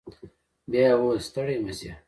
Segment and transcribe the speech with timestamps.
[0.71, 1.91] بيا يې وويل ستړي مه سئ.